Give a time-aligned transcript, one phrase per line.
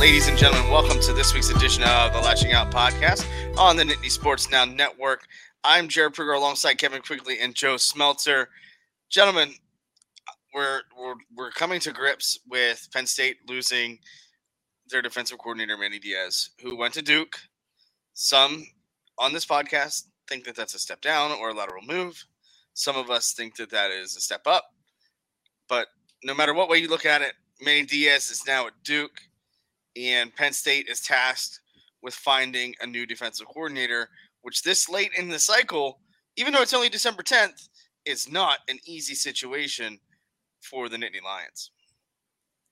[0.00, 3.26] Ladies and gentlemen, welcome to this week's edition of the Lasching Out podcast
[3.58, 5.26] on the Nittany Sports Now Network.
[5.64, 8.46] I'm Jarrod Prugar alongside Kevin Quigley and Joe Smeltzer.
[9.10, 9.52] Gentlemen,
[10.54, 13.98] we're, we're we're coming to grips with Penn State losing
[14.88, 17.36] their defensive coordinator Manny Diaz, who went to Duke.
[18.14, 18.68] Some
[19.18, 22.24] on this podcast think that that's a step down or a lateral move.
[22.72, 24.64] Some of us think that that is a step up.
[25.68, 25.88] But
[26.22, 29.20] no matter what way you look at it, Manny Diaz is now at Duke,
[29.98, 31.60] and Penn State is tasked
[32.02, 34.08] with finding a new defensive coordinator,
[34.42, 35.98] which this late in the cycle,
[36.36, 37.68] even though it's only December 10th,
[38.04, 39.98] is not an easy situation
[40.60, 41.70] for the Nittany Lions.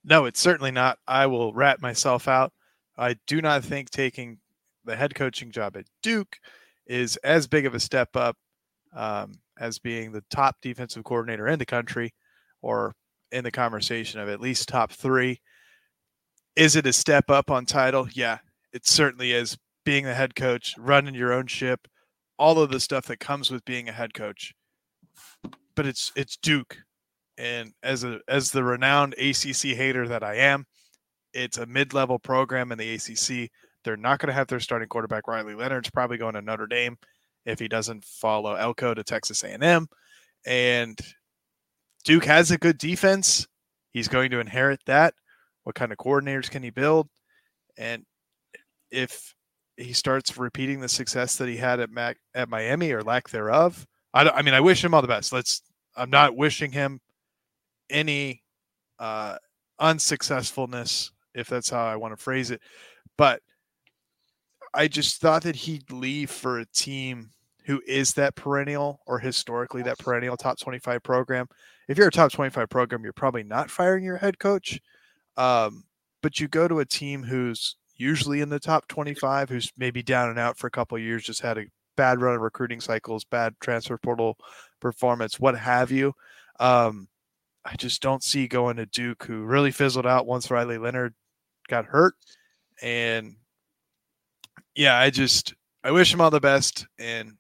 [0.05, 0.99] No, it's certainly not.
[1.09, 2.53] I will rat myself out.
[2.97, 4.39] I do not think taking
[4.85, 6.39] the head coaching job at Duke
[6.87, 8.37] is as big of a step up
[8.95, 12.15] um, as being the top defensive coordinator in the country
[12.63, 12.95] or
[13.33, 15.41] in the conversation of at least top three.
[16.57, 18.09] Is it a step up on title?
[18.13, 18.39] Yeah,
[18.73, 19.57] it certainly is.
[19.85, 21.87] Being the head coach, running your own ship,
[22.39, 24.53] all of the stuff that comes with being a head coach.
[25.77, 26.77] But it's it's Duke,
[27.39, 30.67] and as a as the renowned ACC hater that I am,
[31.33, 33.51] it's a mid-level program in the ACC.
[33.85, 36.97] They're not going to have their starting quarterback Riley Leonard's probably going to Notre Dame
[37.45, 39.87] if he doesn't follow Elko to Texas A&M,
[40.47, 40.99] and
[42.05, 43.47] Duke has a good defense.
[43.93, 45.15] He's going to inherit that.
[45.67, 47.09] What kind of coordinators can he build?
[47.77, 48.05] And
[48.93, 49.35] if
[49.77, 53.85] he starts repeating the success that he had at Mac, at Miami or lack thereof,
[54.15, 55.33] I, I mean, I wish him all the best.
[55.33, 55.63] Let's.
[55.97, 57.01] I'm not wishing him
[57.91, 58.45] any
[59.01, 59.39] uh,
[59.81, 62.61] unsuccessfulness, if that's how I want to phrase it.
[63.19, 63.43] But
[64.73, 67.31] I just thought that he'd leave for a team
[67.65, 71.49] who is that perennial or historically that perennial top 25 program.
[71.89, 74.79] If you're a top 25 program, you're probably not firing your head coach.
[75.37, 75.85] Um,
[76.23, 80.29] but you go to a team who's usually in the top 25, who's maybe down
[80.31, 81.67] and out for a couple years, just had a
[81.97, 84.37] bad run of recruiting cycles, bad transfer portal
[84.81, 86.13] performance, what have you.
[86.61, 87.09] Um,
[87.65, 91.15] I just don't see going to Duke, who really fizzled out once Riley Leonard
[91.69, 92.15] got hurt.
[92.81, 93.37] And
[94.75, 96.87] yeah, I just I wish him all the best.
[96.99, 97.33] And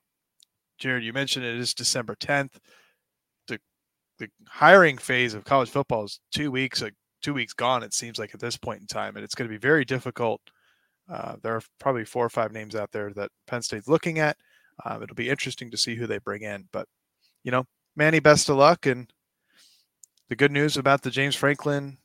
[0.78, 2.54] Jared, you mentioned it is December 10th.
[3.46, 3.60] The
[4.18, 6.82] the hiring phase of college football is two weeks
[7.26, 7.82] two weeks gone.
[7.82, 10.40] It seems like at this point in time, and it's going to be very difficult.
[11.10, 14.36] Uh, there are probably four or five names out there that Penn State's looking at.
[14.84, 16.86] Um, it'll be interesting to see who they bring in, but
[17.42, 17.64] you know,
[17.96, 18.86] Manny, best of luck.
[18.86, 19.12] And
[20.28, 21.98] the good news about the James Franklin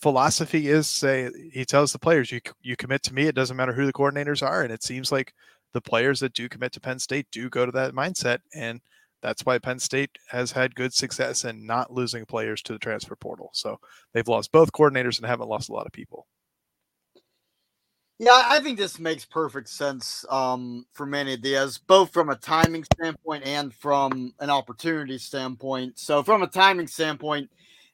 [0.00, 3.74] philosophy is say he tells the players you you commit to me it doesn't matter
[3.74, 5.34] who the coordinators are and it seems like
[5.74, 8.80] the players that do commit to Penn State do go to that mindset and
[9.22, 13.16] that's why Penn State has had good success in not losing players to the transfer
[13.16, 13.50] portal.
[13.52, 13.78] So
[14.12, 16.26] they've lost both coordinators and haven't lost a lot of people.
[18.18, 22.84] Yeah, I think this makes perfect sense um, for Manny Diaz, both from a timing
[22.94, 25.98] standpoint and from an opportunity standpoint.
[25.98, 27.50] So, from a timing standpoint,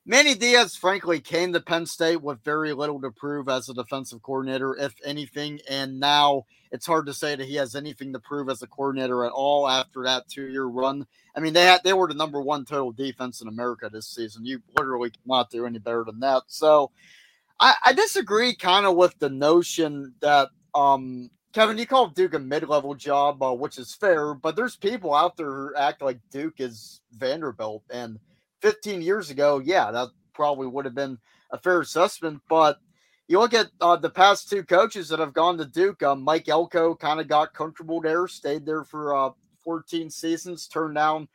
[0.08, 4.22] Manny Diaz, frankly, came to Penn State with very little to prove as a defensive
[4.22, 5.58] coordinator, if anything.
[5.68, 9.24] And now it's hard to say that he has anything to prove as a coordinator
[9.24, 11.08] at all after that two-year run.
[11.34, 14.46] I mean, they had they were the number one total defense in America this season.
[14.46, 16.44] You literally cannot do any better than that.
[16.46, 16.92] So
[17.58, 22.38] I, I disagree kind of with the notion that um Kevin, you call Duke a
[22.38, 26.60] mid-level job, uh, which is fair, but there's people out there who act like Duke
[26.60, 28.20] is Vanderbilt and–
[28.60, 31.18] 15 years ago, yeah, that probably would have been
[31.50, 32.40] a fair assessment.
[32.48, 32.78] But
[33.28, 36.02] you look at uh, the past two coaches that have gone to Duke.
[36.02, 39.30] Uh, Mike Elko kind of got comfortable there, stayed there for uh,
[39.64, 41.28] 14 seasons, turned down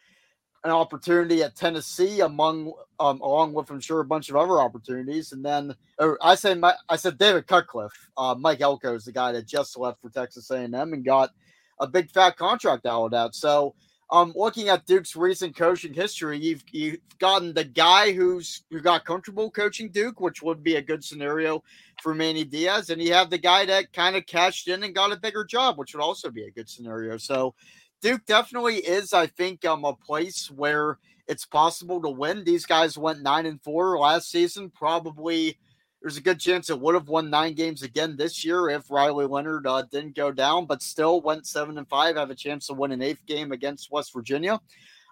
[0.63, 5.31] an opportunity at Tennessee, among um, along with I'm sure a bunch of other opportunities.
[5.31, 5.75] And then
[6.21, 8.09] I say my, I said David Cutcliffe.
[8.15, 11.31] Uh, Mike Elko is the guy that just left for Texas A&M and got
[11.79, 13.33] a big fat contract out of that.
[13.33, 13.73] So
[14.11, 19.06] um, looking at Duke's recent coaching history, you've you've gotten the guy who's who got
[19.06, 21.63] comfortable coaching Duke, which would be a good scenario
[22.01, 25.13] for Manny Diaz, and you have the guy that kind of cashed in and got
[25.13, 27.18] a bigger job, which would also be a good scenario.
[27.18, 27.56] So
[28.01, 30.97] Duke definitely is, I think, um, a place where
[31.27, 32.44] it's possible to win.
[32.44, 35.57] These guys went nine and four last season, probably
[36.01, 39.27] there's a good chance it would have won nine games again this year if Riley
[39.27, 42.74] Leonard uh, didn't go down, but still went seven and five, have a chance to
[42.74, 44.59] win an eighth game against West Virginia.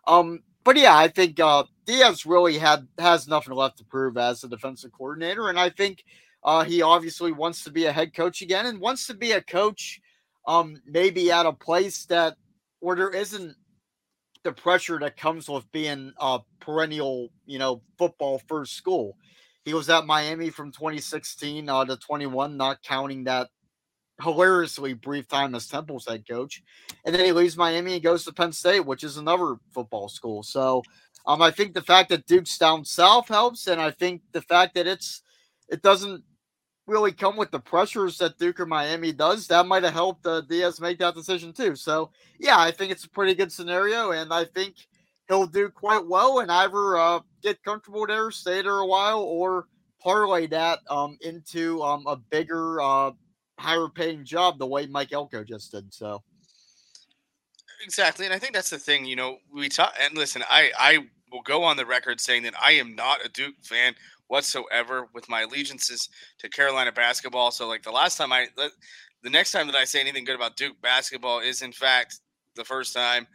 [0.08, 4.44] Um, but yeah, I think uh, Diaz really had has nothing left to prove as
[4.44, 6.04] a defensive coordinator, and I think
[6.44, 9.42] uh, he obviously wants to be a head coach again and wants to be a
[9.42, 10.02] coach,
[10.48, 12.36] um, maybe at a place that
[12.80, 13.56] where there isn't
[14.44, 19.18] the pressure that comes with being a perennial, you know, football first school
[19.66, 23.50] he was at Miami from 2016 uh, to 21, not counting that
[24.22, 26.62] hilariously brief time as Temple's head coach.
[27.06, 30.44] And then he leaves Miami and goes to Penn State, which is another football school.
[30.44, 30.84] So
[31.26, 34.76] um, I think the fact that Duke's down south helps, and I think the fact
[34.76, 35.22] that it's
[35.70, 36.24] it doesn't
[36.88, 40.42] really come with the pressures that Duke or Miami does, that might have helped uh,
[40.42, 41.76] Diaz make that decision too.
[41.76, 42.10] So
[42.40, 44.76] yeah, I think it's a pretty good scenario, and I think
[45.30, 49.68] he'll do quite well and either uh, get comfortable there, stay there a while, or
[50.02, 53.12] parlay that um, into um, a bigger, uh,
[53.58, 55.94] higher paying job the way Mike Elko just did.
[55.94, 56.24] So
[57.86, 59.06] exactly, and I think that's the thing.
[59.06, 60.44] You know, we talk and listen.
[60.50, 60.98] I I
[61.32, 63.94] will go on the record saying that I am not a Duke fan
[64.28, 66.10] whatsoever with my allegiances
[66.40, 67.52] to Carolina basketball.
[67.52, 68.48] So like the last time I
[69.22, 72.20] the next time that I say anything good about Duke basketball is in fact
[72.56, 73.28] the first time.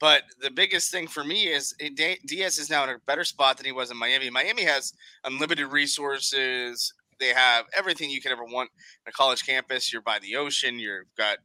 [0.00, 3.58] But the biggest thing for me is eh, Diaz is now in a better spot
[3.58, 4.30] than he was in Miami.
[4.30, 4.94] Miami has
[5.24, 6.92] unlimited resources.
[7.20, 8.70] They have everything you could ever want
[9.04, 9.92] in a college campus.
[9.92, 10.78] You're by the ocean.
[10.78, 11.36] You've got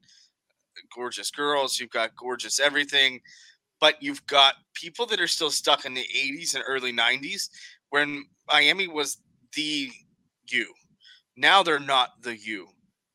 [0.95, 1.79] gorgeous girls.
[1.79, 3.19] You've got gorgeous everything.
[3.81, 7.49] But you've got people that are still stuck in the 80s and early 90s
[7.89, 9.17] when Miami was
[9.53, 9.91] the
[10.47, 10.73] U.
[11.35, 12.67] Now they're not the U.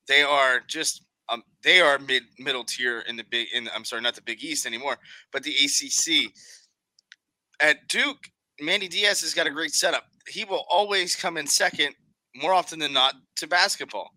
[0.07, 4.03] They are just um, they are mid middle tier in the big in I'm sorry,
[4.03, 4.99] not the Big East anymore,
[5.33, 6.33] but the ACC.
[7.61, 8.19] At Duke,
[8.61, 10.05] Manny Diaz has got a great setup.
[10.29, 11.95] He will always come in second
[12.35, 14.11] more often than not to basketball.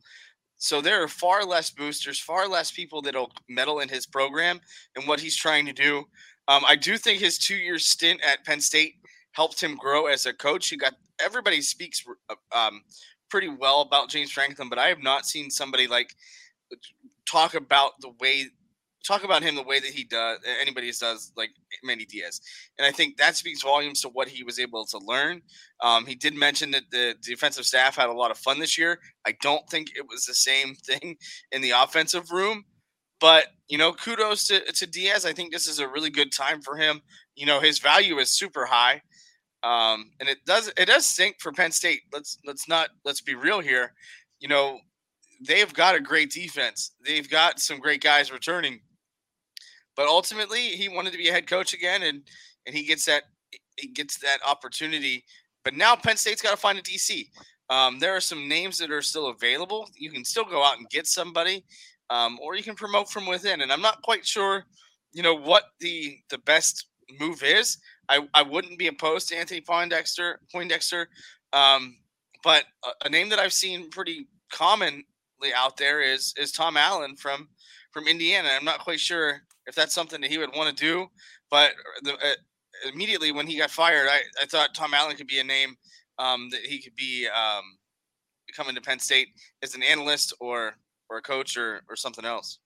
[0.57, 4.61] So there are far less boosters, far less people that'll meddle in his program
[4.95, 6.05] and what he's trying to do.
[6.47, 8.95] Um, I do think his two-year stint at Penn State
[9.33, 10.69] helped him grow as a coach.
[10.69, 10.93] He got
[11.23, 12.81] everybody speaks uh, um,
[13.29, 16.15] pretty well about James Franklin, but I have not seen somebody like
[17.25, 18.47] talk about the way
[19.05, 21.49] talk about him the way that he does anybody does like
[21.83, 22.41] Manny Diaz.
[22.77, 25.41] And I think that speaks volumes to what he was able to learn.
[25.81, 28.99] Um, he did mention that the defensive staff had a lot of fun this year.
[29.27, 31.17] I don't think it was the same thing
[31.51, 32.63] in the offensive room.
[33.19, 35.25] But you know, kudos to, to Diaz.
[35.25, 37.01] I think this is a really good time for him.
[37.35, 39.01] You know, his value is super high.
[39.63, 42.01] Um, and it does it does stink for Penn State.
[42.11, 43.93] Let's let's not let's be real here.
[44.39, 44.79] You know,
[45.45, 46.91] they've got a great defense.
[47.05, 48.79] They've got some great guys returning.
[49.95, 52.23] But ultimately, he wanted to be a head coach again, and
[52.65, 53.23] and he gets that
[53.77, 55.23] he gets that opportunity.
[55.63, 57.29] But now Penn State's got to find a DC.
[57.69, 59.89] Um, there are some names that are still available.
[59.95, 61.63] You can still go out and get somebody,
[62.09, 63.61] um, or you can promote from within.
[63.61, 64.65] And I'm not quite sure,
[65.13, 66.87] you know, what the the best
[67.19, 67.77] move is.
[68.09, 71.07] I, I wouldn't be opposed to Anthony Poindexter, Poindexter,
[71.53, 71.97] um,
[72.43, 74.27] but a, a, name that I've seen pretty
[75.51, 77.49] out there is is Tom Allen from
[77.91, 78.49] from Indiana.
[78.55, 81.07] I'm not quite sure if that's something that he would want to do,
[81.49, 81.71] but
[82.03, 85.43] the, uh, immediately when he got fired, I, I thought Tom Allen could be a
[85.43, 85.75] name
[86.19, 87.63] um, that he could be um,
[88.55, 89.29] coming to Penn State
[89.61, 90.73] as an analyst or
[91.09, 92.59] or a coach or or something else.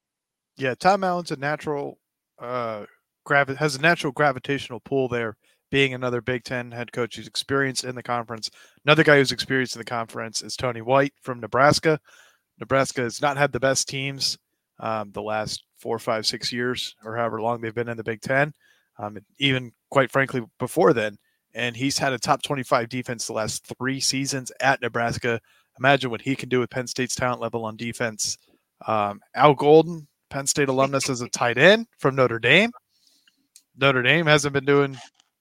[0.57, 1.99] Yeah, Tom Allen's a natural
[2.39, 2.85] uh,
[3.25, 5.37] gravi- has a natural gravitational pull there.
[5.69, 8.49] Being another Big Ten head coach who's experienced in the conference,
[8.85, 11.99] another guy who's experienced in the conference is Tony White from Nebraska.
[12.59, 14.37] Nebraska has not had the best teams
[14.79, 18.21] um, the last four, five, six years, or however long they've been in the Big
[18.21, 18.53] Ten.
[18.99, 21.17] Um, even quite frankly, before then,
[21.53, 25.39] and he's had a top 25 defense the last three seasons at Nebraska.
[25.79, 28.37] Imagine what he can do with Penn State's talent level on defense.
[28.85, 32.71] Um, Al Golden, Penn State alumnus as a tight end from Notre Dame.
[33.79, 34.97] Notre Dame hasn't been doing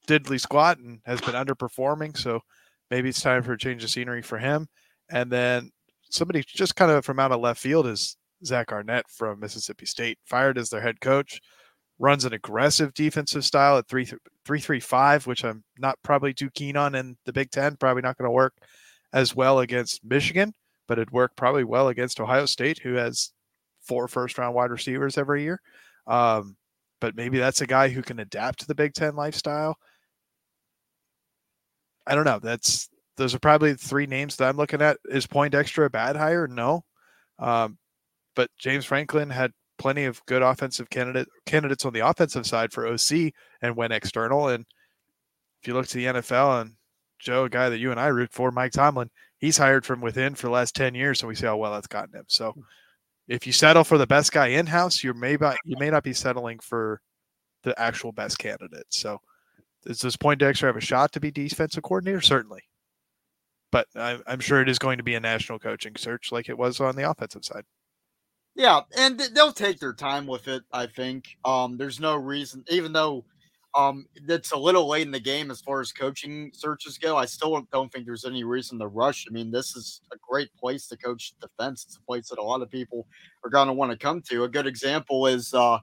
[0.06, 2.16] diddly squat and has been underperforming.
[2.16, 2.40] So
[2.90, 4.68] maybe it's time for a change of scenery for him.
[5.10, 5.70] And then
[6.10, 10.18] somebody just kind of from out of left field is Zach Arnett from Mississippi State,
[10.24, 11.40] fired as their head coach,
[11.98, 14.06] runs an aggressive defensive style at 3
[14.44, 17.76] 3 3 5, which I'm not probably too keen on in the Big Ten.
[17.76, 18.54] Probably not going to work
[19.12, 20.52] as well against Michigan,
[20.86, 23.32] but it'd work probably well against Ohio State, who has
[23.82, 25.60] four first round wide receivers every year.
[26.06, 26.56] Um,
[27.00, 29.76] but maybe that's a guy who can adapt to the Big Ten lifestyle.
[32.06, 32.38] I don't know.
[32.38, 34.98] That's those are probably three names that I'm looking at.
[35.06, 36.46] Is Poindexter a bad hire?
[36.46, 36.84] No.
[37.38, 37.78] Um,
[38.34, 42.86] but James Franklin had plenty of good offensive candidate candidates on the offensive side for
[42.86, 43.32] OC
[43.62, 44.48] and went external.
[44.48, 44.64] And
[45.62, 46.72] if you look to the NFL and
[47.18, 50.34] Joe, a guy that you and I root for, Mike Tomlin, he's hired from within
[50.34, 51.22] for the last 10 years.
[51.22, 52.26] And we see how well that's gotten him.
[52.28, 52.54] So
[53.28, 56.12] if you settle for the best guy in house, you may you may not be
[56.12, 57.00] settling for
[57.62, 58.86] the actual best candidate.
[58.90, 59.18] So,
[59.84, 62.20] does Poindexter have a shot to be defensive coordinator?
[62.20, 62.62] Certainly,
[63.70, 66.58] but I, I'm sure it is going to be a national coaching search like it
[66.58, 67.64] was on the offensive side.
[68.54, 70.62] Yeah, and they'll take their time with it.
[70.72, 73.24] I think um, there's no reason, even though
[73.76, 77.18] Um, that's a little late in the game as far as coaching searches go.
[77.18, 79.26] I still don't think there's any reason to rush.
[79.28, 81.84] I mean, this is a great place to coach defense.
[81.86, 83.06] It's a place that a lot of people
[83.44, 84.44] are going to want to come to.
[84.44, 85.78] A good example is uh,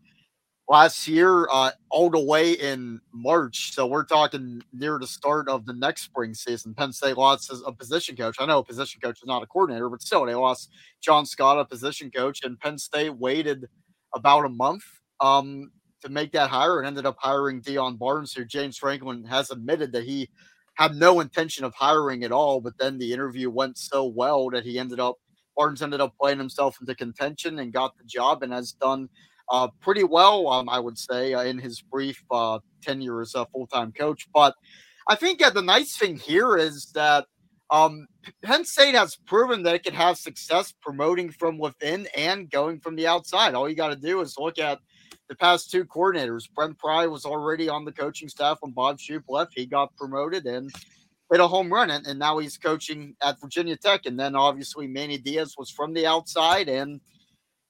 [0.70, 3.74] last year, uh, all the way in March.
[3.74, 6.74] So we're talking near the start of the next spring season.
[6.74, 8.38] Penn State lost a position coach.
[8.40, 10.70] I know a position coach is not a coordinator, but still, they lost
[11.02, 13.68] John Scott, a position coach, and Penn State waited
[14.16, 14.84] about a month
[15.20, 19.52] um, to make that hire and ended up hiring Deion Barnes, who James Franklin has
[19.52, 20.30] admitted that he
[20.76, 22.62] had no intention of hiring at all.
[22.62, 25.18] But then the interview went so well that he ended up
[25.56, 29.08] Barnes ended up playing himself into contention and got the job and has done
[29.50, 33.46] uh, pretty well, um, I would say, uh, in his brief uh, tenure as a
[33.48, 34.28] full time coach.
[34.34, 34.56] But
[35.08, 37.26] I think the nice thing here is that
[37.70, 38.08] um,
[38.44, 42.96] Penn State has proven that it can have success promoting from within and going from
[42.96, 43.54] the outside.
[43.54, 44.80] All you got to do is look at
[45.28, 46.44] the past two coordinators.
[46.54, 49.54] Brent Pry was already on the coaching staff when Bob Shoop left.
[49.56, 50.72] He got promoted and
[51.32, 54.06] hit a home run, and, and now he's coaching at Virginia Tech.
[54.06, 57.02] And then obviously Manny Diaz was from the outside and–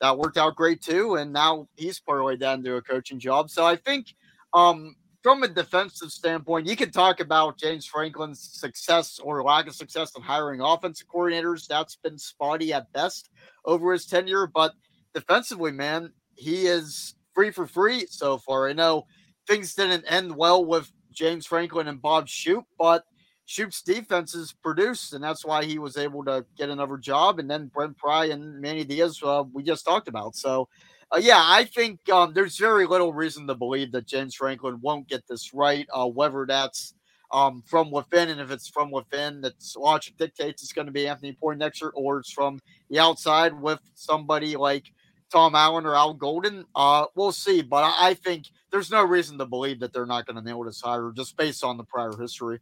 [0.03, 1.15] that worked out great too.
[1.15, 3.49] And now he's parlayed that into a coaching job.
[3.49, 4.13] So I think
[4.53, 9.75] um, from a defensive standpoint, you can talk about James Franklin's success or lack of
[9.75, 11.67] success in hiring offensive coordinators.
[11.67, 13.29] That's been spotty at best
[13.63, 14.45] over his tenure.
[14.45, 14.73] But
[15.13, 18.67] defensively, man, he is free for free so far.
[18.67, 19.07] I know
[19.47, 23.05] things didn't end well with James Franklin and Bob Shoop, but
[23.45, 27.39] Shoop's defenses produced, and that's why he was able to get another job.
[27.39, 30.35] And then Brent Pry and Manny Diaz, uh, we just talked about.
[30.35, 30.69] So,
[31.11, 35.09] uh, yeah, I think um, there's very little reason to believe that James Franklin won't
[35.09, 36.93] get this right, uh, whether that's
[37.31, 41.07] um, from within, and if it's from within, that's logic dictates it's going to be
[41.07, 42.59] Anthony Poindexter, or it's from
[42.89, 44.85] the outside with somebody like
[45.31, 46.63] Tom Allen or Al Golden.
[46.75, 50.27] Uh, we'll see, but I, I think there's no reason to believe that they're not
[50.27, 52.59] going to nail this hire just based on the prior history.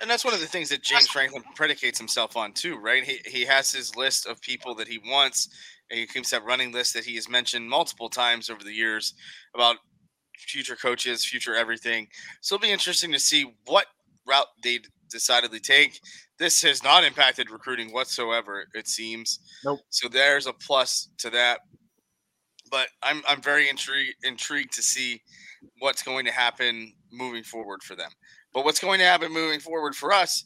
[0.00, 3.02] And that's one of the things that James Franklin predicates himself on too, right?
[3.02, 5.48] He he has his list of people that he wants,
[5.90, 9.14] and he keeps that running list that he has mentioned multiple times over the years
[9.54, 9.76] about
[10.36, 12.06] future coaches, future everything.
[12.40, 13.86] So it'll be interesting to see what
[14.26, 16.00] route they decidedly take.
[16.38, 19.40] This has not impacted recruiting whatsoever, it seems.
[19.64, 19.80] Nope.
[19.88, 21.60] So there's a plus to that.
[22.70, 25.22] But I'm I'm very intrigued intrigued to see
[25.80, 28.10] what's going to happen moving forward for them.
[28.58, 30.42] But what's going to happen moving forward for us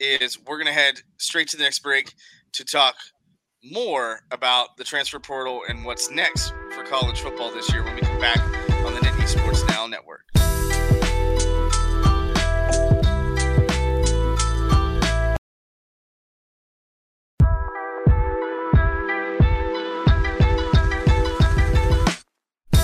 [0.00, 2.12] is we're going to head straight to the next break
[2.54, 2.96] to talk
[3.62, 8.00] more about the transfer portal and what's next for college football this year when we
[8.00, 8.40] come back
[8.84, 10.24] on the Nittany Sports Now Network.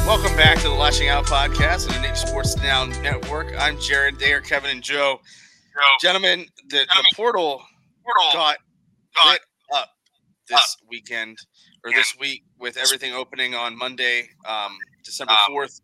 [0.09, 3.53] Welcome back to the Lasching Out podcast on the Nittany Sports Now Network.
[3.59, 4.19] I'm Jared.
[4.19, 5.21] They are Kevin and Joe.
[5.75, 5.81] Joe.
[6.01, 7.63] Gentlemen, the, the portal
[8.03, 8.57] Portal got
[9.15, 9.41] got lit
[9.77, 9.91] up
[10.49, 11.37] this weekend
[11.85, 15.79] or this week with everything opening on Monday, um, December Um, 4th.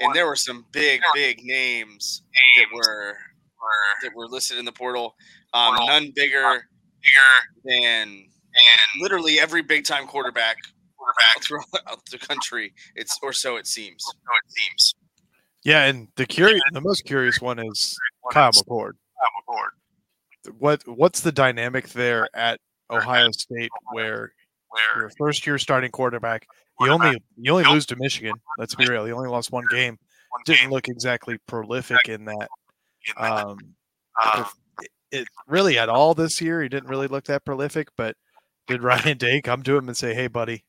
[0.00, 2.22] And there were some big, big names
[2.56, 5.14] that were were that were listed in the portal.
[5.52, 5.86] Um, Portal.
[5.86, 6.66] none bigger
[7.02, 7.28] bigger
[7.62, 10.56] than and literally every big time quarterback
[11.06, 12.72] quarterback throughout the country.
[12.94, 14.02] It's or so it seems.
[14.04, 14.94] so it seems.
[15.64, 17.98] Yeah, and the curious, the most curious one is
[18.32, 18.92] Kyle McCord.
[19.20, 19.70] I'm aboard.
[20.58, 22.60] What what's the dynamic there at
[22.90, 24.32] Ohio State where
[24.68, 26.46] Where your first year starting quarterback,
[26.80, 28.34] you only you only lose to Michigan.
[28.58, 29.98] Let's be real, you only lost one game.
[30.44, 32.48] Didn't look exactly prolific in that.
[33.16, 33.58] Um,
[34.24, 34.44] um,
[35.10, 36.62] it really at all this year.
[36.62, 38.16] He didn't really look that prolific, but
[38.66, 40.64] did Ryan Day come to him and say, "Hey, buddy, buddy,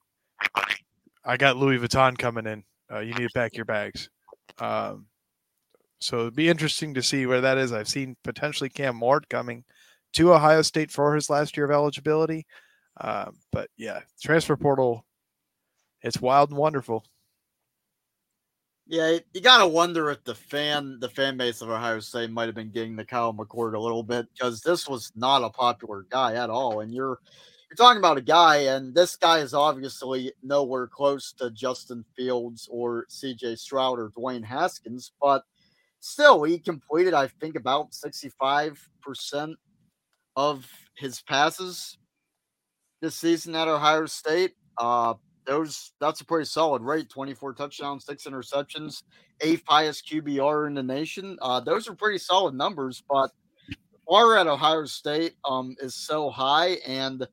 [1.26, 2.64] I got Louis Vuitton coming in.
[2.92, 4.10] Uh, you need to pack your bags."
[4.60, 5.08] Um,
[6.00, 7.74] so it'd be interesting to see where that is.
[7.74, 9.64] I've seen potentially Cam Ward coming
[10.14, 12.46] to Ohio State for his last year of eligibility,
[13.02, 15.06] um, but yeah, transfer portal,
[16.02, 17.04] it's wild and wonderful.
[18.90, 22.56] Yeah, you gotta wonder if the fan, the fan base of Ohio State might have
[22.56, 26.36] been getting the Kyle McCord a little bit because this was not a popular guy
[26.36, 26.80] at all.
[26.80, 27.20] And you're
[27.70, 32.68] you're talking about a guy, and this guy is obviously nowhere close to Justin Fields
[32.72, 33.56] or C.J.
[33.58, 35.44] Stroud or Dwayne Haskins, but
[36.00, 39.58] still, he completed, I think, about sixty-five percent
[40.36, 41.98] of his passes
[43.02, 44.54] this season at Ohio State.
[44.78, 45.16] Uh,
[45.48, 49.04] those that's a pretty solid rate 24 touchdowns six interceptions
[49.42, 53.32] eighth highest qbr in the nation uh, those are pretty solid numbers but
[54.08, 57.26] bar at ohio state um, is so high and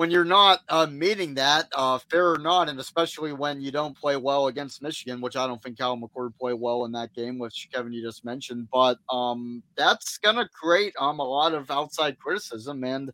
[0.00, 3.94] when you're not uh, meeting that, uh, fair or not, and especially when you don't
[3.94, 7.38] play well against Michigan, which I don't think Cal McCord played well in that game,
[7.38, 12.18] which Kevin you just mentioned, but um, that's gonna create um a lot of outside
[12.18, 13.12] criticism, and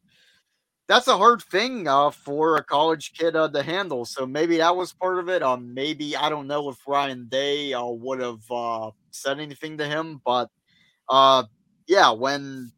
[0.86, 4.04] that's a hard thing uh, for a college kid uh, to handle.
[4.04, 5.42] So maybe that was part of it.
[5.42, 9.86] Um, maybe I don't know if Ryan Day uh, would have uh, said anything to
[9.88, 10.50] him, but
[11.08, 11.42] uh,
[11.88, 12.70] yeah, when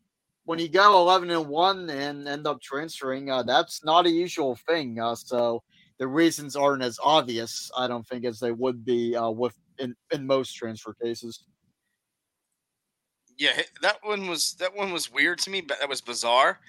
[0.49, 4.57] when you go 11 and 1 and end up transferring, uh, that's not a usual
[4.67, 4.99] thing.
[4.99, 5.62] Uh, so
[5.99, 9.95] the reasons aren't as obvious, I don't think, as they would be uh, with in,
[10.11, 11.45] in most transfer cases.
[13.37, 16.61] Yeah, that one was that one was weird to me, but that was bizarre.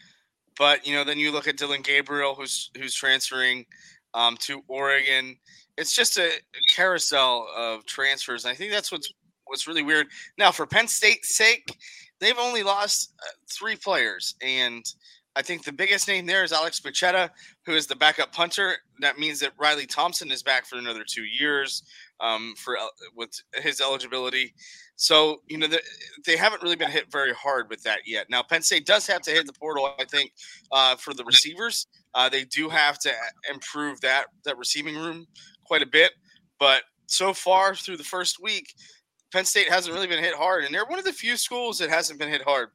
[0.58, 3.66] But you know, then you look at Dillon Gabriel, who's who's transferring
[4.14, 5.38] um, to Oregon.
[5.78, 6.32] It's just a
[6.76, 8.44] carousel of transfers.
[8.44, 9.10] And I think that's what's
[9.46, 10.08] what's really weird.
[10.38, 11.78] Now, for Penn State's sake,
[12.20, 14.86] they've only lost uh, three players, and
[15.36, 17.30] I think the biggest name there is Alex Bacchetta,
[17.66, 18.78] who is the backup punter.
[19.00, 21.84] That means that Riley Thompson is back for another two years
[22.20, 22.78] um, for
[23.16, 24.54] with his eligibility.
[24.96, 25.82] So you know the,
[26.26, 28.30] they haven't really been hit very hard with that yet.
[28.30, 30.34] Now Penn State does have to hit the portal, I think,
[30.72, 31.88] uh, for the receivers.
[32.16, 33.12] Uh, they do have to
[33.50, 35.26] improve that that receiving room
[35.64, 36.12] quite a bit,
[36.60, 38.74] but so far through the first week,
[39.32, 41.90] Penn State hasn't really been hit hard, and they're one of the few schools that
[41.90, 42.70] hasn't been hit hard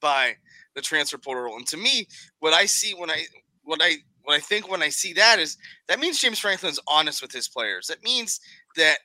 [0.00, 0.36] by
[0.74, 1.56] the transfer portal.
[1.56, 2.06] And to me,
[2.40, 3.24] what I see when I
[3.64, 5.56] what I what I think when I see that is
[5.88, 7.86] that means James Franklin's honest with his players.
[7.86, 8.40] That means
[8.76, 8.98] that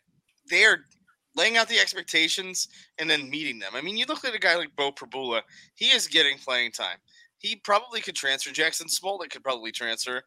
[0.50, 0.86] they are
[1.36, 2.68] laying out the expectations
[2.98, 3.74] and then meeting them.
[3.76, 5.42] I mean, you look at a guy like Bo Pribula,
[5.76, 6.98] he is getting playing time.
[7.38, 8.52] He probably could transfer.
[8.52, 10.24] Jackson Smolik could probably transfer.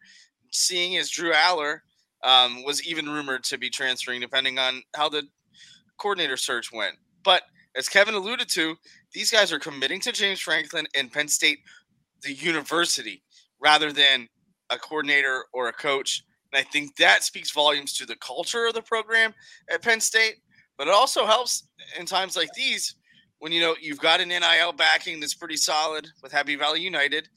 [0.50, 1.80] Seeing as Drew Allar
[2.23, 5.25] um, was even rumored to be transferring, depending on how the
[5.98, 6.96] coordinator search went.
[7.24, 7.42] But
[7.76, 8.76] as Kevin alluded to,
[9.12, 11.58] these guys are committing to James Franklin and Penn State,
[12.22, 13.22] the university,
[13.60, 14.28] rather than
[14.70, 16.24] a coordinator or a coach.
[16.52, 19.34] And I think that speaks volumes to the culture of the program
[19.70, 20.36] at Penn State.
[20.76, 22.94] But it also helps in times like these
[23.40, 27.28] when you know you've got an NIL backing that's pretty solid with Happy Valley United,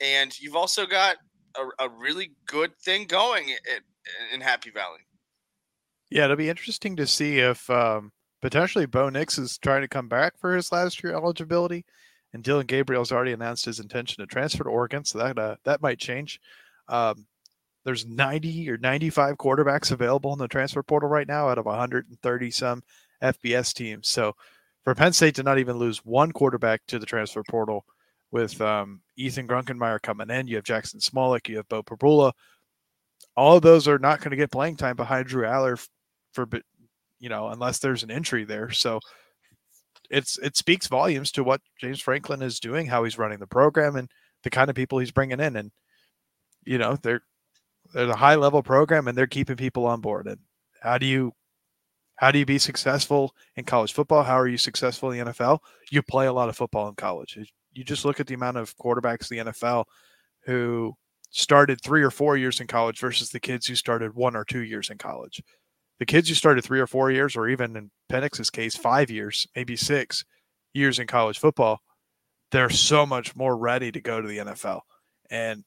[0.00, 1.16] and you've also got
[1.56, 3.82] a, a really good thing going at,
[4.32, 5.00] in Happy Valley.
[6.12, 10.08] Yeah, it'll be interesting to see if um, potentially Bo Nix is trying to come
[10.08, 11.86] back for his last year eligibility,
[12.34, 15.80] and Dillon Gabriel's already announced his intention to transfer to Oregon, so that uh, that
[15.80, 16.38] might change.
[16.86, 17.24] Um,
[17.86, 22.50] there's 90 or 95 quarterbacks available in the transfer portal right now out of 130
[22.50, 22.82] some
[23.22, 24.06] FBS teams.
[24.06, 24.36] So
[24.84, 27.86] for Penn State to not even lose one quarterback to the transfer portal
[28.30, 32.32] with um, Ethan Grunkemeyer coming in, you have Jackson Smolik, you have Bo Pribula.
[33.34, 35.82] All of those are not going to get playing time behind Drew Allar
[36.32, 36.48] for
[37.18, 38.70] you know unless there's an entry there.
[38.70, 39.00] So
[40.10, 43.96] it's it speaks volumes to what James Franklin is doing, how he's running the program,
[43.96, 44.10] and
[44.42, 45.56] the kind of people he's bringing in.
[45.56, 45.70] And
[46.64, 47.22] you know they're
[47.94, 50.26] they're a high level program, and they're keeping people on board.
[50.26, 50.38] And
[50.82, 51.32] how do you
[52.16, 54.22] how do you be successful in college football?
[54.22, 55.58] How are you successful in the NFL?
[55.90, 57.38] You play a lot of football in college.
[57.72, 59.86] You just look at the amount of quarterbacks in the NFL
[60.44, 60.94] who
[61.30, 64.62] started three or four years in college versus the kids who started one or two
[64.62, 65.42] years in college
[66.02, 69.46] the kids who started three or four years, or even in Penix's case, five years,
[69.54, 70.24] maybe six
[70.74, 71.78] years in college football,
[72.50, 74.80] they're so much more ready to go to the NFL.
[75.30, 75.62] And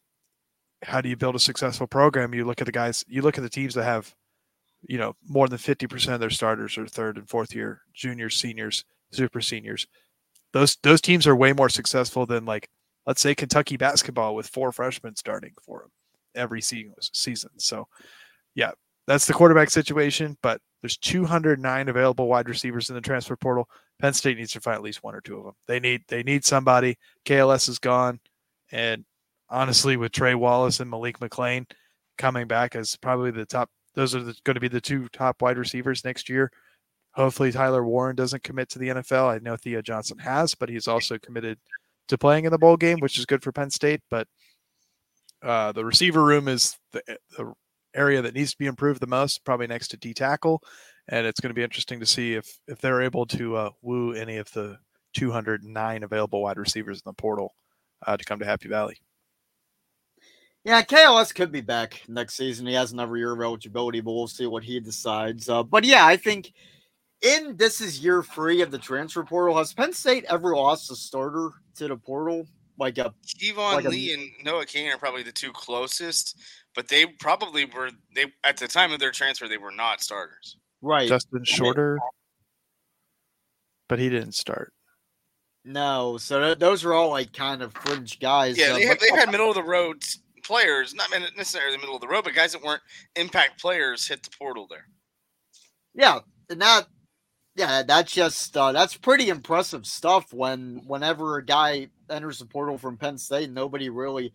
[0.84, 2.34] how do you build a successful program?
[2.34, 4.14] You look at the guys, you look at the teams that have,
[4.82, 8.84] you know, more than 50% of their starters are third and fourth year juniors, seniors,
[9.14, 9.88] super seniors.
[10.52, 12.68] Those those teams are way more successful than like
[13.08, 15.92] let's say Kentucky basketball with four freshmen starting for them
[16.36, 17.52] every season.
[17.58, 17.88] So,
[18.54, 18.72] yeah,
[19.08, 23.68] that's the quarterback situation, but there's 209 available wide receivers in the transfer portal.
[24.00, 25.54] Penn State needs to find at least one or two of them.
[25.68, 26.98] They need they need somebody.
[27.26, 28.20] KLS is gone,
[28.72, 29.06] and
[29.50, 31.70] honestly, with Trey Wallace and Malik McClain
[32.18, 35.42] coming back as probably the top, those are the, going to be the two top
[35.42, 36.52] wide receivers next year.
[37.14, 39.30] Hopefully, Tyler Warren doesn't commit to the NFL.
[39.30, 41.58] I know Theo Johnson has, but he's also committed
[42.10, 44.02] to playing in the bowl game, which is good for Penn State.
[44.10, 44.28] But
[45.42, 47.02] uh, the receiver room is the,
[47.38, 47.54] the
[47.96, 50.62] area that needs to be improved the most, probably next to D tackle.
[51.08, 54.14] And it's going to be interesting to see if if they're able to uh, woo
[54.14, 54.78] any of the
[55.14, 57.56] 209 available wide receivers in the portal
[58.06, 58.98] uh, to come to Happy Valley.
[60.64, 62.66] Yeah, KLS could be back next season.
[62.66, 65.48] He has another year of eligibility, but we'll see what he decides.
[65.48, 66.54] Uh, but yeah, I think
[67.22, 69.58] in this is year three of the transfer portal.
[69.58, 72.48] Has Penn State ever lost a starter to the portal?
[72.78, 76.38] Like a Keyvone like Lee a, and Noah Cain are probably the two closest
[76.76, 80.58] but they probably were they at the time of their transfer they were not starters.
[80.82, 81.08] Right.
[81.08, 81.98] Justin Shorter,
[83.90, 84.74] but he didn't start.
[85.64, 88.58] No, so th- those are all like kind of fringe guys.
[88.58, 90.04] Yeah, uh, they, have, they had middle of the road
[90.44, 92.84] players, not necessarily the middle of the road, but guys that weren't
[93.16, 94.86] impact players hit the portal there.
[95.96, 96.20] Yeah,
[96.52, 96.88] and that
[97.56, 100.32] yeah, that's just uh, that's pretty impressive stuff.
[100.34, 104.34] When whenever a guy enters the portal from Penn State, nobody really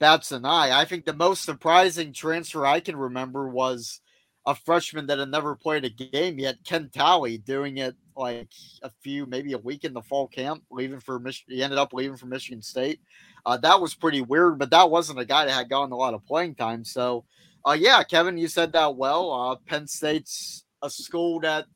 [0.00, 0.72] bats an eye.
[0.72, 4.00] I think the most surprising transfer I can remember was
[4.46, 8.48] a freshman that had never played a game yet, Ken Talley, doing it like
[8.82, 11.54] a few, maybe a week in the fall camp, leaving for Michigan.
[11.54, 13.00] He ended up leaving for Michigan State.
[13.44, 16.14] Uh, that was pretty weird, but that wasn't a guy that had gotten a lot
[16.14, 16.84] of playing time.
[16.84, 17.24] So,
[17.66, 19.30] uh, yeah, Kevin, you said that well.
[19.30, 21.66] Uh, Penn State's a school that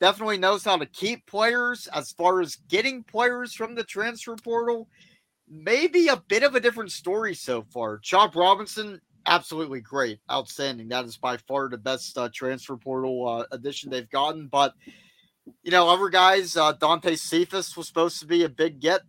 [0.00, 4.88] definitely knows how to keep players as far as getting players from the transfer portal.
[5.54, 7.98] Maybe a bit of a different story so far.
[7.98, 10.88] Chop Robinson absolutely great, outstanding.
[10.88, 14.48] That is by far the best uh, transfer portal uh, addition they've gotten.
[14.48, 14.74] But
[15.62, 19.02] you know, other guys, uh, Dante Cephas was supposed to be a big get.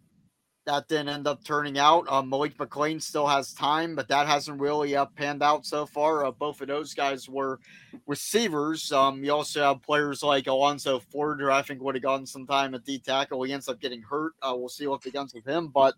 [0.65, 2.05] That didn't end up turning out.
[2.07, 6.25] Uh, Malik McClain still has time, but that hasn't really uh, panned out so far.
[6.25, 7.59] Uh, both of those guys were
[8.07, 8.89] receivers.
[8.93, 12.47] Um, you also have players like Alonzo Ford, who I think would have gotten some
[12.47, 13.43] time at D tackle.
[13.43, 14.33] He ends up getting hurt.
[14.41, 15.95] Uh, we'll see what begins with him, but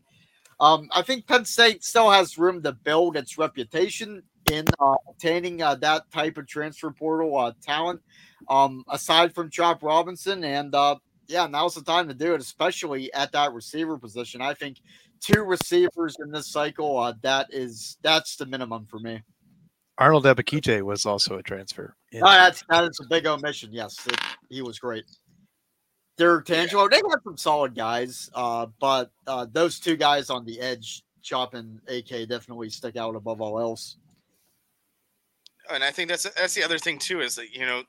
[0.60, 5.62] um, I think Penn State still has room to build its reputation in uh, obtaining
[5.62, 8.02] uh, that type of transfer portal uh, talent.
[8.50, 13.12] Um, aside from Chop Robinson, and uh, yeah, now's the time to do it, especially
[13.13, 14.41] at that receiver position.
[14.41, 14.78] I think
[15.20, 19.24] two receivers in this cycle, uh, that is that's the minimum for me.
[19.98, 21.96] Arnold Ebiketie was also a transfer.
[22.15, 23.70] Oh, that's that is a big omission.
[23.72, 25.06] Yes, it, he was great.
[26.17, 26.89] Derrick Tangelo.
[26.89, 31.54] They got some solid guys, uh, but uh, those two guys on the edge, Chop
[31.54, 33.97] and AK, definitely stick out above all else.
[35.71, 37.84] And I think that's that's the other thing too is that you know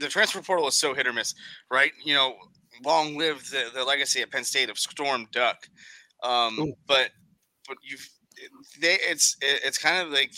[0.00, 1.34] the transfer portal is so hit or miss,
[1.70, 1.92] right?
[2.02, 2.36] You know,
[2.84, 5.68] long live the, the legacy at Penn State of Storm Duck,
[6.22, 7.10] um, but
[7.66, 8.08] but you've
[8.80, 10.32] they it's it's kind of like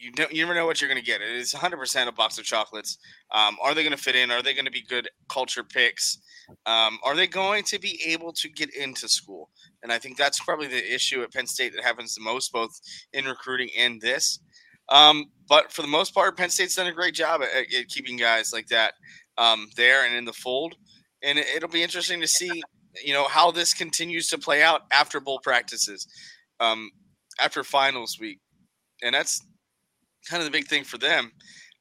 [0.00, 1.20] you don't you never know what you're going to get.
[1.20, 2.98] It is 100% a box of chocolates.
[3.30, 4.30] Um, are they going to fit in?
[4.30, 6.18] Are they going to be good culture picks?
[6.66, 9.50] Um, are they going to be able to get into school?
[9.82, 12.70] And I think that's probably the issue at Penn State that happens the most, both
[13.12, 14.40] in recruiting and this.
[14.88, 18.16] Um, but for the most part, Penn State's done a great job at, at keeping
[18.16, 18.94] guys like that
[19.38, 20.74] um, there and in the fold.
[21.22, 22.62] And it, it'll be interesting to see,
[23.04, 26.06] you know, how this continues to play out after bowl practices,
[26.58, 26.90] um,
[27.38, 28.40] after finals week
[29.02, 29.42] and that's
[30.28, 31.32] kind of the big thing for them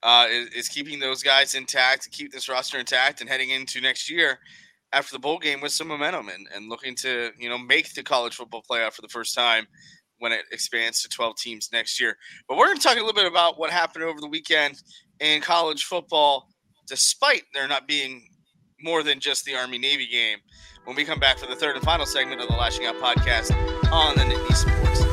[0.04, 4.10] uh, is, is, keeping those guys intact, keep this roster intact, and heading into next
[4.10, 4.40] year
[4.94, 8.04] after the bowl game with some momentum and, and looking to you know make the
[8.04, 9.68] college football playoff for the first time
[10.20, 12.16] when it expands to 12 teams next year.
[12.48, 14.82] But we're going to talk a little bit about what happened over the weekend
[15.20, 16.50] in college football,
[16.88, 18.28] despite there not being
[18.82, 20.40] more than just the Army Navy game.
[20.86, 23.52] When we come back for the third and final segment of the Lasching Out podcast
[23.92, 25.09] on the Nittany Sports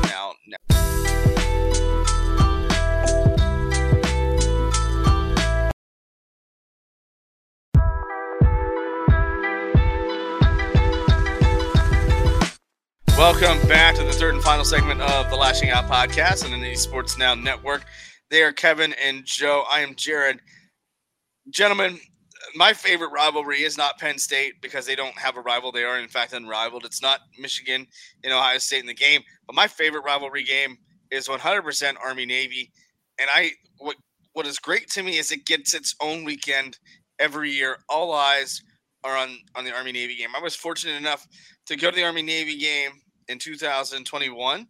[13.26, 16.76] Welcome back to the third and final segment of the Lasching Out podcast and the
[16.76, 17.84] Sports Now Network.
[18.30, 19.64] They are Kevin and Joe.
[19.68, 20.38] I am Jared.
[21.50, 21.98] Gentlemen,
[22.54, 25.72] my favorite rivalry is not Penn State because they don't have a rival.
[25.72, 26.84] They are, in fact, unrivaled.
[26.84, 27.88] It's not Michigan
[28.22, 29.22] and Ohio State in the game.
[29.48, 30.78] But my favorite rivalry game
[31.10, 32.70] is 100% Army Navy.
[33.18, 33.96] And I what
[34.34, 36.78] what is great to me is it gets its own weekend
[37.18, 37.78] every year.
[37.88, 38.62] All eyes
[39.02, 40.30] are on on the Army Navy game.
[40.36, 41.26] I was fortunate enough
[41.66, 42.92] to go to the Army Navy game
[43.28, 44.66] in 2021.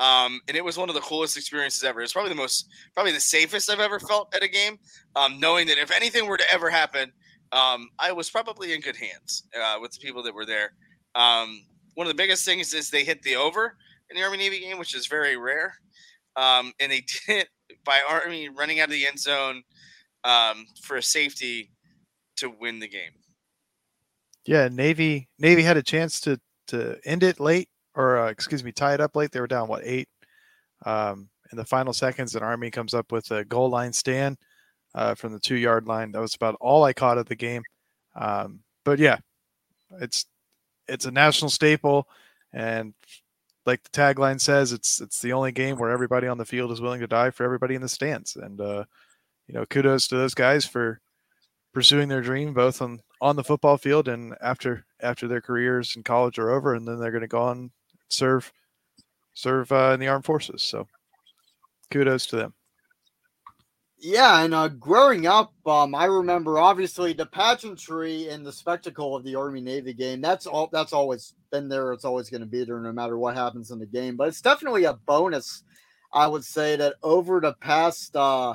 [0.00, 2.00] Um, and it was one of the coolest experiences ever.
[2.00, 4.78] It's probably the most, probably the safest I've ever felt at a game,
[5.14, 7.12] um, knowing that if anything were to ever happen,
[7.52, 10.72] um, I was probably in good hands uh, with the people that were there.
[11.14, 11.62] Um,
[11.94, 13.76] one of the biggest things is they hit the over
[14.10, 15.74] in the Army Navy game, which is very rare.
[16.34, 19.62] Um, and they did it by Army running out of the end zone
[20.24, 21.70] um, for a safety
[22.38, 23.12] to win the game.
[24.44, 28.72] Yeah, Navy Navy had a chance to to end it late or uh, excuse me,
[28.72, 29.30] tie it up late.
[29.32, 30.08] They were down what eight
[30.84, 34.38] um, in the final seconds, and Army comes up with a goal line stand
[34.94, 36.12] uh, from the two yard line.
[36.12, 37.62] That was about all I caught of the game.
[38.14, 39.18] Um, but yeah,
[40.00, 40.26] it's
[40.88, 42.04] it's a national staple,
[42.52, 42.94] and
[43.66, 46.80] like the tagline says, it's it's the only game where everybody on the field is
[46.80, 48.36] willing to die for everybody in the stands.
[48.36, 48.84] And uh,
[49.46, 51.00] you know, kudos to those guys for
[51.72, 56.02] pursuing their dream both on on the football field and after after their careers in
[56.02, 57.70] college are over, and then they're going to go on
[58.08, 58.52] serve
[59.34, 60.62] serve uh, in the armed forces.
[60.62, 60.86] So
[61.90, 62.54] kudos to them.
[63.98, 69.24] Yeah, and uh, growing up, um, I remember obviously the pageantry and the spectacle of
[69.24, 70.20] the Army Navy game.
[70.20, 70.68] That's all.
[70.72, 71.92] That's always been there.
[71.92, 74.16] It's always going to be there, no matter what happens in the game.
[74.16, 75.62] But it's definitely a bonus
[76.14, 78.54] I would say that over the past uh,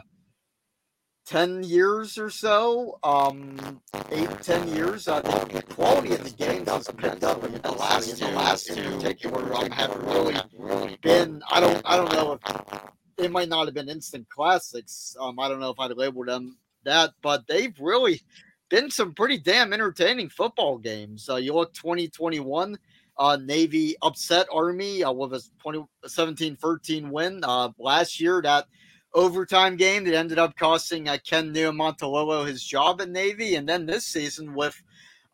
[1.30, 6.68] 10 years or so, um, eight, 10 years, I think the quality of the games
[6.68, 11.44] has picked up in the last two, last two in particular, um, have really been,
[11.52, 12.82] I don't, I don't know if
[13.18, 15.16] they might not have been instant classics.
[15.20, 18.24] Um, I don't know if I'd label them that, but they've really
[18.70, 21.30] been some pretty damn entertaining football games.
[21.30, 22.76] Uh, you look 2021,
[23.20, 27.44] uh, Navy upset Army uh, with a 2017 13 win.
[27.44, 28.66] Uh, last year, that
[29.14, 33.86] overtime game that ended up costing uh, Ken Niumatalolo his job at Navy, and then
[33.86, 34.82] this season with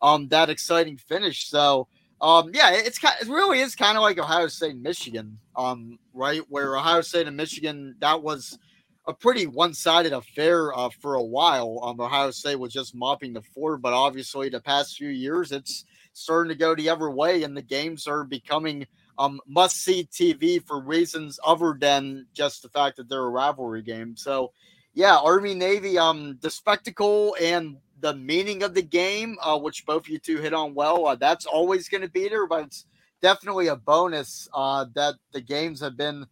[0.02, 1.48] um, that exciting finish.
[1.48, 1.88] So,
[2.20, 6.42] um, yeah, it's it really is kind of like Ohio State and Michigan, um, right?
[6.48, 8.58] Where Ohio State and Michigan, that was
[9.06, 11.80] a pretty one-sided affair uh, for a while.
[11.82, 15.84] Um, Ohio State was just mopping the floor, but obviously the past few years, it's
[16.12, 18.86] starting to go the other way, and the games are becoming
[19.18, 24.16] um, must-see TV for reasons other than just the fact that they're a rivalry game.
[24.16, 24.52] So,
[24.94, 30.08] yeah, Army Navy, um, the spectacle and the meaning of the game, uh, which both
[30.08, 32.86] you two hit on well, uh, that's always going to be there, but it's
[33.22, 36.26] definitely a bonus uh, that the games have been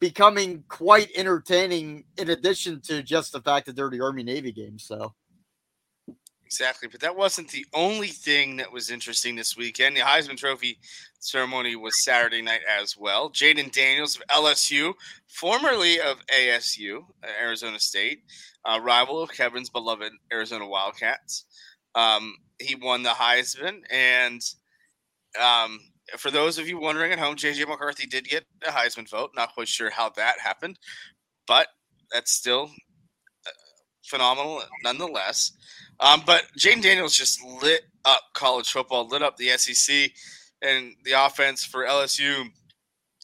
[0.00, 4.84] becoming quite entertaining in addition to just the fact that they're the Army Navy games.
[4.84, 5.14] So
[6.50, 9.96] Exactly, but that wasn't the only thing that was interesting this weekend.
[9.96, 10.78] The Heisman Trophy
[11.20, 13.30] ceremony was Saturday night as well.
[13.30, 14.94] Jayden Daniels of LSU,
[15.28, 17.04] formerly of ASU,
[17.40, 18.24] Arizona State,
[18.64, 21.44] uh, rival of Kevin's beloved Arizona Wildcats.
[21.94, 24.40] Um, he won the Heisman, and
[25.40, 25.78] um,
[26.18, 29.30] for those of you wondering at home, JJ McCarthy did get a Heisman vote.
[29.36, 30.80] Not quite sure how that happened,
[31.46, 31.68] but
[32.12, 32.89] that's still uh,
[34.10, 35.52] phenomenal nonetheless.
[36.00, 40.10] Um, but Jayden Daniels just lit up college football, lit up the SEC
[40.62, 42.46] and the offense for LSU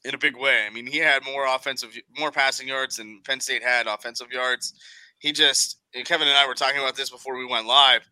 [0.05, 0.65] in a big way.
[0.67, 4.75] I mean, he had more offensive, more passing yards than Penn State had offensive yards.
[5.19, 8.03] He just, Kevin and I were talking about this before we went live.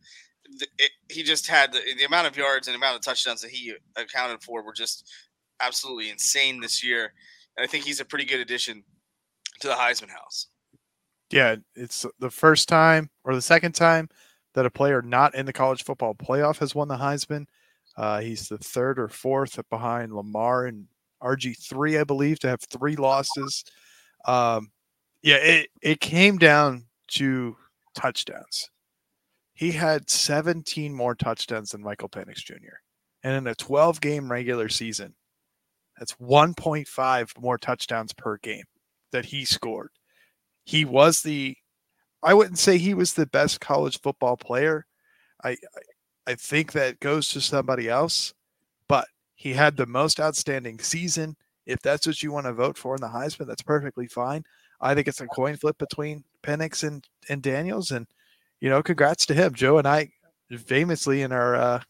[0.79, 3.75] It, he just had the, the amount of yards and amount of touchdowns that he
[3.97, 5.11] accounted for were just
[5.61, 7.13] absolutely insane this year.
[7.57, 8.83] And I think he's a pretty good addition
[9.61, 10.49] to the Heisman house.
[11.35, 14.09] Yeah, it's the first time or the second time
[14.55, 17.47] that a player not in the college football playoff has won the Heisman.
[17.97, 20.87] Uh, he's the third or fourth behind Lamar and
[21.20, 23.64] RG3, I believe, to have three losses.
[24.27, 24.70] Um,
[25.23, 27.57] yeah, it, it came down to
[27.97, 28.70] touchdowns.
[29.55, 32.79] He had 17 more touchdowns than Michael Penix Jr.
[33.25, 35.16] And in a 12 game regular season,
[35.99, 38.66] that's 1.5 more touchdowns per game
[39.11, 39.90] that he scored.
[40.64, 41.57] He was the
[42.22, 44.87] I wouldn't say he was the best college football player.
[45.42, 45.57] I
[46.27, 48.33] I think that goes to somebody else,
[48.88, 51.37] but he had the most outstanding season.
[51.66, 54.44] If that's what you want to vote for in the Heisman, that's perfectly fine.
[54.81, 58.07] I think it's a coin flip between Penix and, and Daniels, and
[58.61, 59.55] you know, congrats to him.
[59.55, 60.11] Joe and I
[60.59, 61.83] famously in our uh,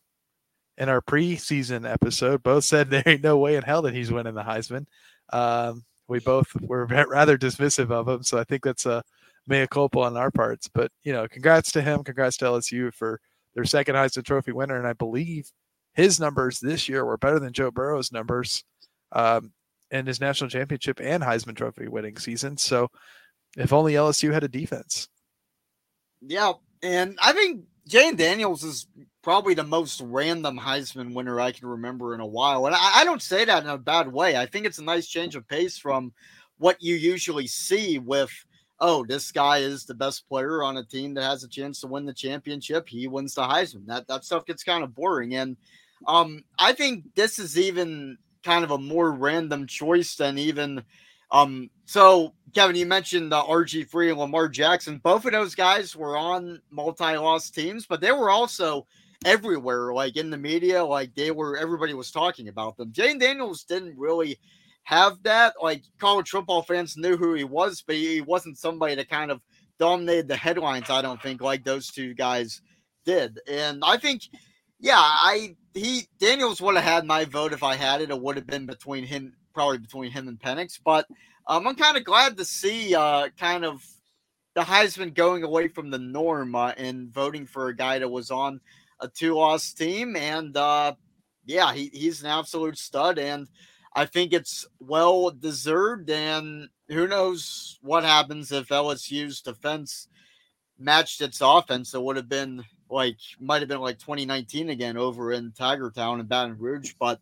[0.79, 4.35] in our preseason episode both said there ain't no way in hell that he's winning
[4.35, 4.87] the Heisman.
[5.33, 9.03] Um, we both were rather dismissive of him, so I think that's a
[9.47, 10.69] mea culpa on our parts.
[10.69, 12.05] But you know, congrats to him.
[12.05, 13.21] Congrats to LSU for
[13.55, 15.51] their second Heisman Trophy winner, and I believe
[15.95, 18.65] his numbers this year were better than Joe Burrow's numbers
[19.13, 19.53] um,
[19.91, 22.57] in his national championship and Heisman Trophy winning season.
[22.57, 22.89] So,
[23.57, 25.09] if only LSU had a defense.
[26.21, 28.87] Yeah, and I think Jayden Daniels is
[29.25, 33.05] probably the most random Heisman winner I can remember in a while, and I, I
[33.05, 34.37] don't say that in a bad way.
[34.37, 36.13] I think it's a nice change of pace from
[36.59, 38.31] what you usually see with
[38.81, 41.87] oh, this guy is the best player on a team that has a chance to
[41.87, 42.87] win the championship.
[42.89, 43.87] He wins the Heisman.
[43.87, 45.35] That that stuff gets kind of boring.
[45.37, 45.57] And
[46.07, 50.85] um, I think this is even kind of a more random choice than even
[51.31, 54.99] um so Kevin, you mentioned the RG3 and Lamar Jackson.
[54.99, 58.87] Both of those guys were on multi-loss teams, but they were also
[59.25, 62.93] everywhere, like in the media, like they were everybody was talking about them.
[62.93, 64.39] Jayden Daniels didn't really
[64.85, 65.55] have that.
[65.61, 69.41] Like college football fans knew who he was, but he wasn't somebody that kind of
[69.79, 70.91] dominated the headlines.
[70.91, 72.63] I don't think like those two guys
[73.05, 73.41] did.
[73.49, 74.23] And I think,
[74.81, 78.11] yeah, I he Daniels would have had my vote if I had it.
[78.11, 80.79] It would have been between him, probably between him and Penix.
[80.83, 81.07] But
[81.47, 83.85] um, I'm kind of glad to see uh, kind of
[84.55, 88.31] the Heisman going away from the norm uh, and voting for a guy that was
[88.31, 88.61] on
[89.01, 90.17] a two loss team.
[90.17, 90.95] And uh,
[91.45, 93.19] yeah, he, he's an absolute stud.
[93.19, 93.49] And
[93.95, 100.09] I think it's well deserved, and who knows what happens if LSU's defense
[100.79, 101.95] matched its offense.
[101.95, 106.19] It would have been like might have been like 2019 again over in Tiger Town
[106.19, 106.95] and Baton Rouge.
[106.99, 107.21] But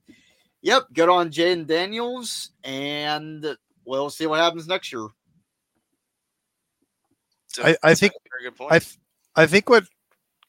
[0.63, 2.53] yep, good on Jayden Daniels.
[2.65, 3.45] And
[3.85, 5.09] we'll see what happens next year.
[7.49, 8.73] So I- I that's a think- very good point.
[9.37, 9.85] I I think what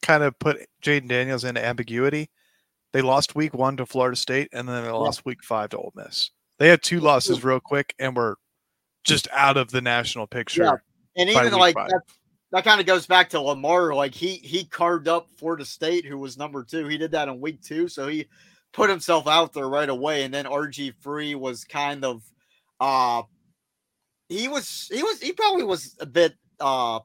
[0.04, 2.30] kind of put Jayden Daniels into ambiguity,
[2.92, 5.94] they lost week one to Florida State and then they lost week five to Ole
[5.96, 6.30] Miss.
[6.60, 8.38] They had two losses real quick and were
[9.04, 10.64] just out of the national picture.
[10.64, 10.76] Yeah.
[11.18, 12.02] And even like that,
[12.52, 13.96] that kind of goes back to Lamar.
[13.96, 16.88] Like he he carved up Florida State, who was number two.
[16.88, 18.28] He did that in week two, so he
[18.74, 20.24] put himself out there right away.
[20.24, 22.24] And then RG3 was kind of
[22.80, 23.24] uh
[24.30, 27.00] he was he was he probably was a bit uh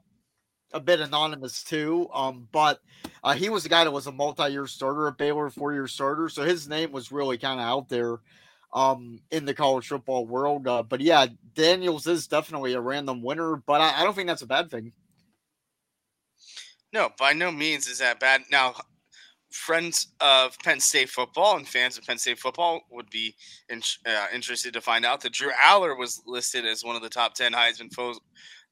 [0.73, 2.09] a bit anonymous too.
[2.13, 2.79] Um, but
[3.23, 6.29] uh, he was the guy that was a multi-year starter at Baylor, four-year starter.
[6.29, 8.17] So his name was really kind of out there
[8.71, 10.67] um in the college football world.
[10.67, 14.43] Uh, but yeah, Daniels is definitely a random winner, but I, I don't think that's
[14.43, 14.91] a bad thing.
[16.93, 18.41] No, by no means is that bad.
[18.51, 18.75] Now,
[19.51, 23.35] friends of Penn State football and fans of Penn State football would be
[23.69, 27.09] in, uh, interested to find out that Drew Allar was listed as one of the
[27.09, 28.19] top 10 Heisman foes,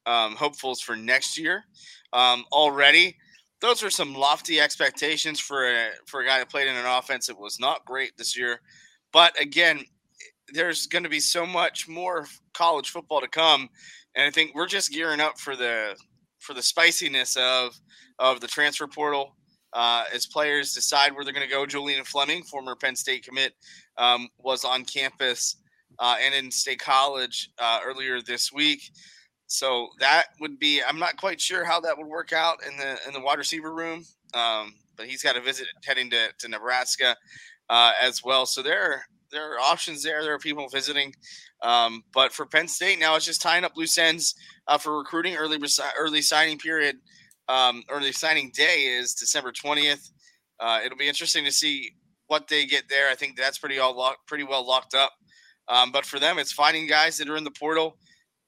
[0.06, 1.64] um, hopefuls for next year
[2.12, 3.16] um, already.
[3.60, 7.26] Those are some lofty expectations for a, for a guy that played in an offense
[7.26, 8.60] that was not great this year.
[9.12, 9.84] But again,
[10.52, 13.68] there's going to be so much more college football to come,
[14.14, 15.96] and I think we're just gearing up for the
[16.38, 17.78] for the spiciness of
[18.18, 19.36] of the transfer portal
[19.72, 21.66] uh, as players decide where they're going to go.
[21.66, 23.54] Julian Fleming, former Penn State commit,
[23.96, 25.56] um, was on campus
[25.98, 28.90] uh, and in State College uh, earlier this week.
[29.48, 30.82] So that would be.
[30.82, 33.74] I'm not quite sure how that would work out in the in the wide receiver
[33.74, 37.16] room, um, but he's got a visit heading to, to Nebraska
[37.68, 38.46] uh, as well.
[38.46, 40.22] So there there are options there.
[40.22, 41.14] There are people visiting.
[41.62, 44.34] Um, but for Penn State now, it's just tying up loose ends
[44.68, 45.34] uh, for recruiting.
[45.34, 45.58] Early
[45.98, 46.98] early signing period
[47.48, 50.10] um, early signing day is December 20th.
[50.60, 51.92] Uh, it'll be interesting to see
[52.26, 53.08] what they get there.
[53.10, 55.12] I think that's pretty all locked, pretty well locked up.
[55.68, 57.96] Um, but for them, it's finding guys that are in the portal,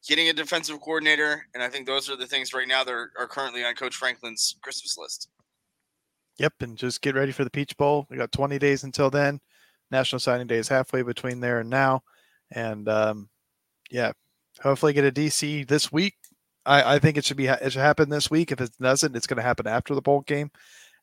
[0.06, 3.12] getting a defensive coordinator, and I think those are the things right now that are,
[3.18, 5.28] are currently on Coach Franklin's Christmas list.
[6.38, 8.06] Yep, and just get ready for the Peach Bowl.
[8.08, 9.40] We got 20 days until then.
[9.90, 12.02] National Signing Day is halfway between there and now,
[12.52, 13.28] and um,
[13.90, 14.12] yeah,
[14.62, 16.14] hopefully get a DC this week.
[16.64, 18.52] I, I think it should be it should happen this week.
[18.52, 20.50] If it doesn't, it's going to happen after the bowl game.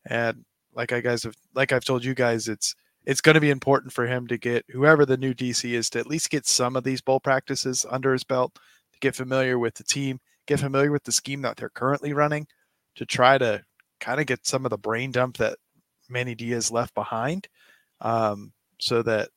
[0.10, 3.50] And like I guys have, like I've told you guys, it's it's going to be
[3.50, 6.76] important for him to get whoever the new DC is to at least get some
[6.76, 8.58] of these bowl practices under his belt
[9.00, 12.48] get familiar with the team, get familiar with the scheme that they're currently running,
[12.96, 13.64] to try to
[14.00, 15.58] kind of get some of the brain dump that
[16.10, 17.48] Manny Diaz left behind,
[18.02, 19.30] um, so that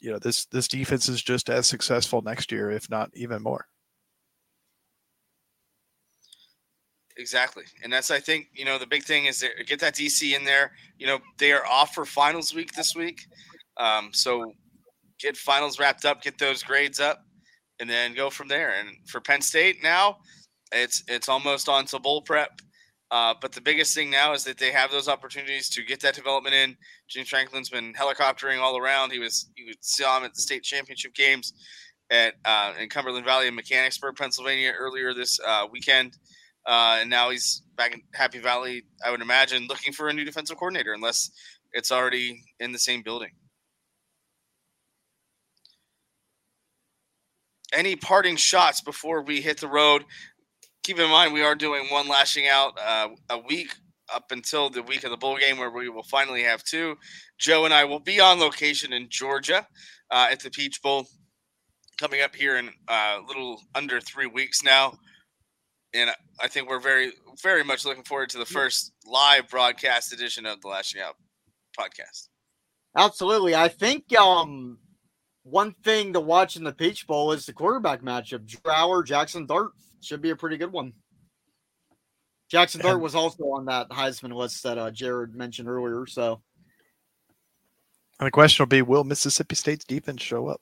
[0.00, 3.66] you know this this defense is just as successful next year, if not even more.
[7.16, 10.34] Exactly, and that's I think you know the big thing is that get that DC
[10.34, 10.72] in there.
[10.98, 13.26] You know they are off for finals week this week,
[13.76, 14.52] um, so
[15.20, 17.24] get finals wrapped up, get those grades up,
[17.82, 18.70] and then go from there.
[18.78, 20.18] And for Penn State now,
[20.70, 22.60] it's it's almost on to bowl prep.
[23.10, 26.14] Uh, but the biggest thing now is that they have those opportunities to get that
[26.14, 26.74] development in.
[27.10, 29.10] James Franklin's been helicoptering all around.
[29.10, 31.52] He was you saw him at the state championship games
[32.10, 36.16] at uh, in Cumberland Valley in Mechanicsburg, Pennsylvania earlier this uh, weekend.
[36.64, 40.24] Uh, and now he's back in Happy Valley, I would imagine, looking for a new
[40.24, 41.32] defensive coordinator, unless
[41.72, 43.30] it's already in the same building.
[47.72, 50.04] Any parting shots before we hit the road?
[50.84, 53.74] Keep in mind, we are doing one Lasching Out uh, a week
[54.12, 56.96] up until the week of the bowl game, where we will finally have two.
[57.38, 59.66] Joe and I will be on location in Georgia
[60.10, 61.06] uh, at the Peach Bowl
[61.98, 64.98] coming up here in a little under three weeks now
[65.94, 70.46] and I think we're very, very much looking forward to the first live broadcast edition
[70.46, 71.16] of the Lasching Out
[71.78, 72.28] podcast.
[72.96, 73.54] Absolutely.
[73.54, 74.78] I think um
[75.44, 78.46] one thing to watch in the Peach Bowl is the quarterback matchup.
[78.46, 80.92] Drew Allar, Jackson Dart should be a pretty good one.
[82.50, 86.06] Jackson Dart was also on that Heisman list that uh, Jarrod mentioned earlier.
[86.06, 86.42] So
[88.20, 90.60] And the question will be: Will Mississippi State's defense show up?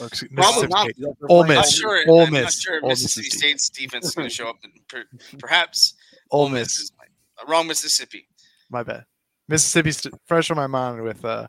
[0.00, 0.88] Or, excuse, probably not.
[0.90, 1.04] State.
[1.28, 1.76] Ole playing I'm not Miss.
[1.78, 2.04] sure.
[2.08, 4.56] Ole I'm not sure Ole Mississippi Miss's State's defense is going to show up.
[4.88, 5.04] Per,
[5.38, 5.94] perhaps
[6.30, 6.78] Ole Miss Miss.
[6.80, 8.26] is my- wrong Mississippi.
[8.70, 9.04] My bad.
[9.48, 11.46] Mississippi St- fresh on my mind with uh,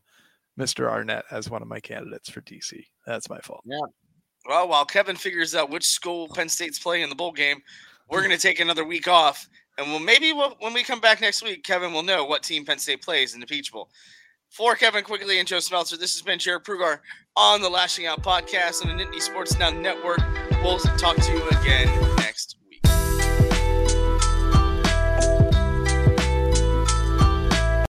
[0.59, 0.89] Mr.
[0.89, 2.85] Arnett as one of my candidates for DC.
[3.05, 3.61] That's my fault.
[3.65, 3.79] Yeah.
[4.47, 7.61] Well, while Kevin figures out which school Penn State's playing in the bowl game,
[8.09, 9.47] we're going to take another week off,
[9.77, 12.65] and we'll maybe we'll, when we come back next week, Kevin will know what team
[12.65, 13.89] Penn State plays in the Peach Bowl.
[14.49, 16.99] For Kevin Quigley and Joe Smeltzer, this has been Jarrod Prugar
[17.35, 20.19] on the Lasching Out podcast on the Nittany Sports Now Network.
[20.61, 22.12] We'll talk to you again